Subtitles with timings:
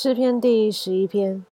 [0.00, 1.44] 诗篇第十一篇。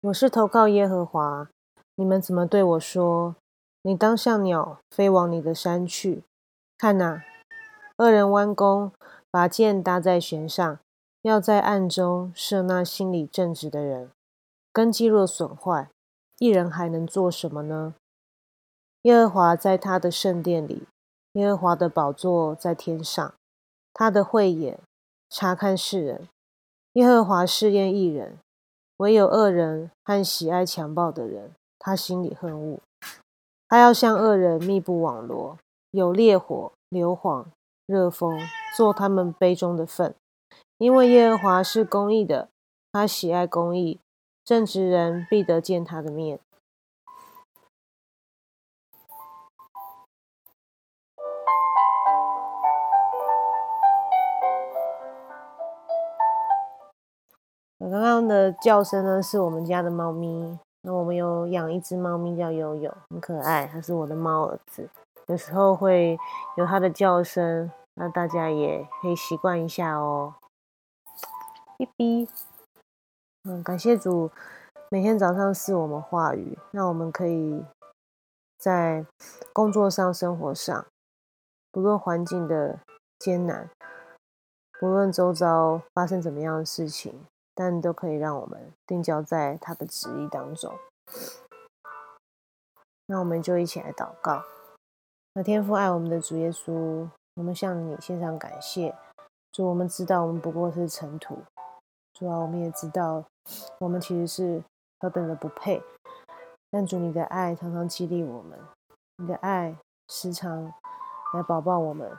[0.00, 1.48] 我是投靠耶和华，
[1.94, 3.36] 你们怎么对我说？
[3.82, 6.24] 你当像鸟飞往你的山去。
[6.76, 7.22] 看呐，
[7.98, 8.90] 恶人弯弓，
[9.30, 10.80] 把箭搭在弦上，
[11.22, 14.10] 要在暗中射那心里正直的人。
[14.72, 15.88] 根基若损坏，
[16.40, 17.94] 一人还能做什么呢？
[19.02, 20.88] 耶和华在他的圣殿里，
[21.34, 23.32] 耶和华的宝座在天上，
[23.94, 24.80] 他的慧眼。
[25.30, 26.28] 查看世人，
[26.94, 28.38] 耶和华试验一人，
[28.96, 32.78] 唯有恶人和喜爱强暴的人，他心里恨恶。
[33.68, 35.58] 他要向恶人密布网罗，
[35.90, 37.44] 有烈火、硫磺、
[37.86, 38.40] 热风
[38.76, 40.14] 做他们杯中的粪。
[40.78, 42.48] 因为耶和华是公义的，
[42.90, 43.98] 他喜爱公义，
[44.44, 46.40] 正直人必得见他的面。
[57.78, 60.58] 我刚刚的叫声呢，是我们家的猫咪。
[60.82, 64.88] 那我们有养一只猫咪叫悠悠，很可爱，它是我的猫儿子。
[65.26, 66.18] 有时候会
[66.56, 70.34] 有它的叫声，那大家也可以习惯一下哦。
[71.76, 72.28] 哔哔，
[73.44, 74.30] 嗯，感谢主，
[74.90, 77.64] 每天早上是我们话语，那我们可以
[78.58, 79.06] 在
[79.52, 80.84] 工作上、生活上，
[81.70, 82.80] 不论环境的
[83.20, 83.70] 艰难，
[84.80, 87.14] 不论周遭发生怎么样的事情。
[87.58, 90.72] 但都可以让我们定焦在他的旨意当中。
[93.06, 94.44] 那我们就一起来祷告。
[95.32, 98.94] 那天父爱我们的主耶稣，我们向你献上感谢。
[99.50, 101.42] 主，我们知道我们不过是尘土。
[102.14, 103.24] 主啊，我们也知道
[103.80, 104.62] 我们其实是
[105.00, 105.82] 何等的不配。
[106.70, 108.56] 但主，你的爱常常激励我们，
[109.16, 110.72] 你的爱时常
[111.34, 112.16] 来保抱我们。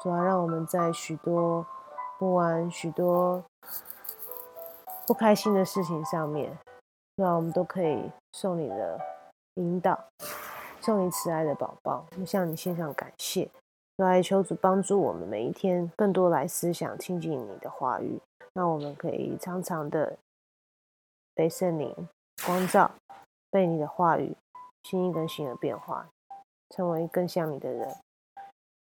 [0.00, 1.66] 主啊，让我们在许多
[2.18, 3.44] 不安、许多。
[5.10, 6.56] 不开心的事情上面，
[7.16, 8.96] 那我们都可以送你的
[9.54, 9.98] 引导，
[10.80, 13.50] 送你慈爱的宝宝，向你献上感谢，
[13.96, 18.20] 来求主帮助我们每一天更多来思想亲近你的话语，
[18.52, 20.16] 那我们可以常常的
[21.34, 21.92] 被圣灵
[22.46, 22.88] 光照，
[23.50, 24.36] 被你的话语
[24.84, 26.08] 心意更新而变化，
[26.68, 27.92] 成为更像你的人。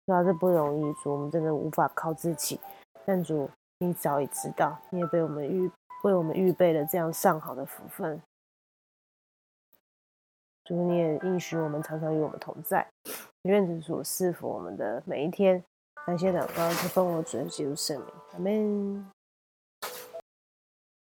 [0.04, 2.60] 主要这不容易，主我们真的无法靠自己，
[3.06, 5.72] 但主你早已知道，你也被我们预。
[6.02, 8.20] 为我们预备了这样上好的福分，
[10.64, 12.86] 主你也应许我们常常与我们同在，
[13.42, 15.62] 愿主所赐福我们的每一天。
[16.06, 19.11] 感谢祷告，是奉我主耶稣圣名，阿门。